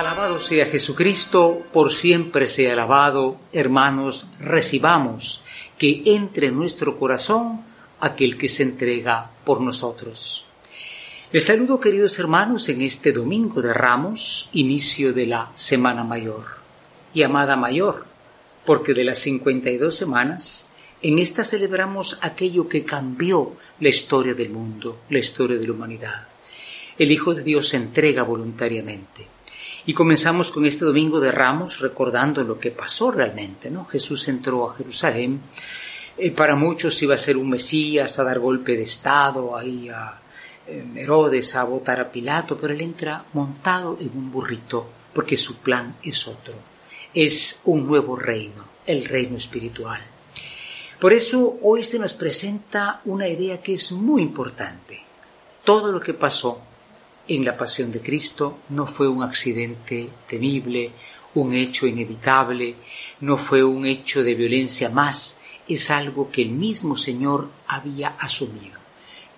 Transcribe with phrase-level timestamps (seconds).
[0.00, 3.36] Alabado sea Jesucristo, por siempre sea alabado.
[3.52, 5.44] Hermanos, recibamos
[5.76, 7.60] que entre en nuestro corazón
[8.00, 10.46] aquel que se entrega por nosotros.
[11.32, 16.46] Les saludo queridos hermanos en este domingo de Ramos, inicio de la Semana Mayor.
[17.12, 18.06] Llamada Mayor,
[18.64, 20.70] porque de las 52 semanas,
[21.02, 26.28] en esta celebramos aquello que cambió la historia del mundo, la historia de la humanidad.
[26.96, 29.39] El Hijo de Dios se entrega voluntariamente.
[29.90, 33.86] Y comenzamos con este domingo de Ramos recordando lo que pasó realmente, ¿no?
[33.86, 35.40] Jesús entró a Jerusalén,
[36.16, 40.16] eh, para muchos iba a ser un Mesías, a dar golpe de Estado, ahí a
[40.68, 45.56] eh, Herodes, a votar a Pilato, pero él entra montado en un burrito, porque su
[45.56, 46.54] plan es otro,
[47.12, 50.00] es un nuevo reino, el reino espiritual.
[51.00, 55.02] Por eso hoy se nos presenta una idea que es muy importante.
[55.64, 56.62] Todo lo que pasó
[57.30, 60.90] en la pasión de Cristo no fue un accidente temible,
[61.34, 62.74] un hecho inevitable,
[63.20, 68.80] no fue un hecho de violencia más, es algo que el mismo Señor había asumido.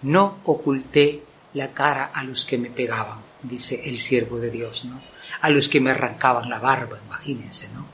[0.00, 4.98] No oculté la cara a los que me pegaban, dice el siervo de Dios, ¿no?
[5.42, 7.86] A los que me arrancaban la barba, imagínense, ¿no?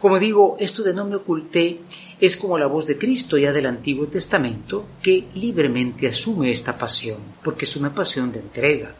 [0.00, 1.82] Como digo, esto de no me oculté
[2.18, 7.18] es como la voz de Cristo ya del Antiguo Testamento, que libremente asume esta pasión,
[7.42, 8.94] porque es una pasión de entrega.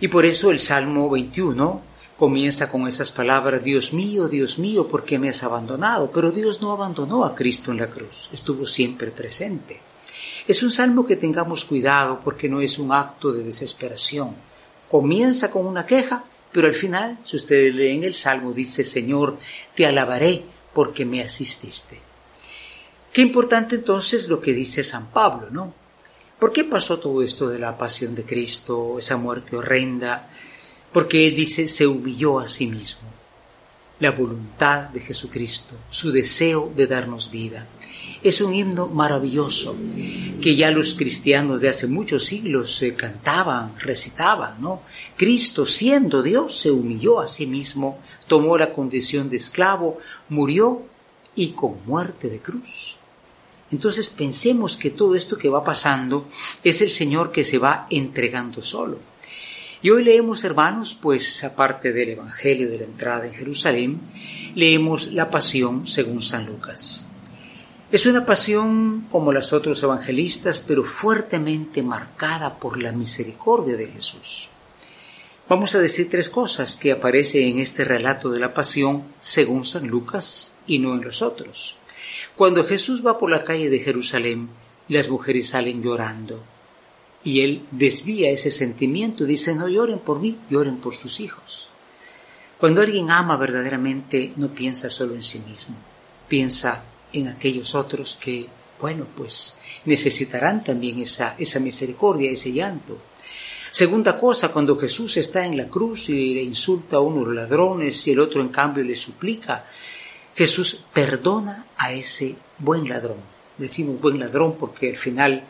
[0.00, 1.82] Y por eso el Salmo 21
[2.16, 6.10] comienza con esas palabras, Dios mío, Dios mío, ¿por qué me has abandonado?
[6.10, 9.80] Pero Dios no abandonó a Cristo en la cruz, estuvo siempre presente.
[10.48, 14.34] Es un salmo que tengamos cuidado porque no es un acto de desesperación.
[14.88, 19.38] Comienza con una queja, pero al final, si ustedes leen el salmo, dice, Señor,
[19.74, 22.00] te alabaré porque me asististe.
[23.12, 25.74] Qué importante entonces lo que dice San Pablo, ¿no?
[26.38, 30.30] ¿Por qué pasó todo esto de la pasión de Cristo, esa muerte horrenda?
[30.92, 33.08] Porque Él dice, se humilló a sí mismo.
[33.98, 37.66] La voluntad de Jesucristo, su deseo de darnos vida.
[38.22, 39.76] Es un himno maravilloso
[40.40, 44.82] que ya los cristianos de hace muchos siglos se cantaban, recitaban, ¿no?
[45.16, 50.82] Cristo, siendo Dios, se humilló a sí mismo, tomó la condición de esclavo, murió
[51.34, 52.98] y con muerte de cruz
[53.70, 56.26] entonces pensemos que todo esto que va pasando
[56.64, 58.98] es el Señor que se va entregando solo.
[59.82, 64.00] Y hoy leemos, hermanos, pues aparte del Evangelio de la entrada en Jerusalén,
[64.54, 67.04] leemos la pasión según San Lucas.
[67.90, 74.50] Es una pasión como las otros evangelistas, pero fuertemente marcada por la misericordia de Jesús.
[75.48, 79.86] Vamos a decir tres cosas que aparecen en este relato de la pasión según San
[79.86, 81.76] Lucas y no en los otros.
[82.36, 84.50] Cuando Jesús va por la calle de Jerusalén,
[84.88, 86.42] las mujeres salen llorando.
[87.24, 91.70] Y él desvía ese sentimiento, dice, no lloren por mí, lloren por sus hijos.
[92.60, 95.76] Cuando alguien ama verdaderamente, no piensa solo en sí mismo,
[96.28, 98.46] piensa en aquellos otros que,
[98.80, 102.98] bueno, pues necesitarán también esa, esa misericordia, ese llanto.
[103.70, 108.12] Segunda cosa, cuando Jesús está en la cruz y le insulta a unos ladrones y
[108.12, 109.66] el otro en cambio le suplica,
[110.34, 113.18] Jesús perdona a ese buen ladrón.
[113.58, 115.44] Decimos buen ladrón porque al final,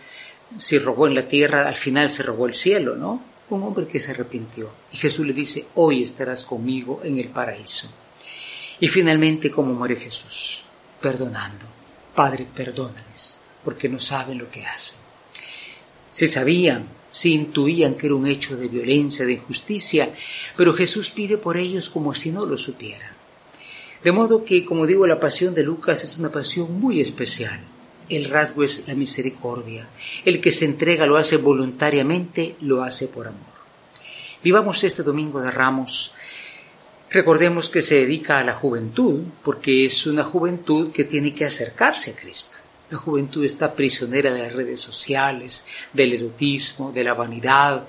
[0.59, 3.23] si robó en la tierra, al final se robó el cielo, ¿no?
[3.51, 4.71] Un hombre que se arrepintió.
[4.93, 7.93] Y Jesús le dice, hoy estarás conmigo en el paraíso.
[8.81, 10.65] Y finalmente, ¿cómo muere Jesús?
[11.01, 11.67] Perdonando.
[12.15, 14.99] Padre, perdónales, porque no saben lo que hacen.
[16.11, 20.15] Se sabían, se intuían que era un hecho de violencia, de injusticia,
[20.57, 23.13] pero Jesús pide por ellos como si no lo supieran.
[24.03, 27.61] De modo que, como digo, la pasión de Lucas es una pasión muy especial.
[28.09, 29.89] El rasgo es la misericordia.
[30.25, 33.59] El que se entrega lo hace voluntariamente, lo hace por amor.
[34.43, 36.15] Vivamos este domingo de Ramos.
[37.11, 42.11] Recordemos que se dedica a la juventud, porque es una juventud que tiene que acercarse
[42.11, 42.59] a Cristo.
[42.91, 47.87] La juventud está prisionera de las redes sociales, del erotismo, de la vanidad.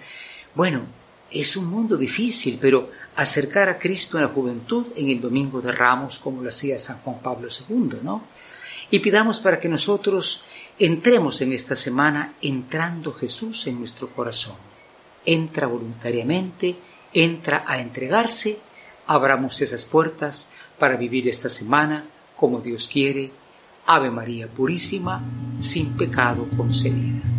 [0.55, 0.83] Bueno,
[1.31, 5.73] es un mundo difícil, pero acercar a Cristo en la juventud en el Domingo de
[5.73, 8.23] Ramos, como lo hacía San Juan Pablo II, ¿no?
[8.91, 10.45] Y pidamos para que nosotros
[10.79, 14.55] entremos en esta semana entrando Jesús en nuestro corazón.
[15.25, 16.75] Entra voluntariamente,
[17.13, 18.59] entra a entregarse,
[19.09, 23.31] abramos esas puertas para vivir esta semana como Dios quiere.
[23.87, 25.23] Ave María Purísima,
[25.59, 27.38] sin pecado concebida.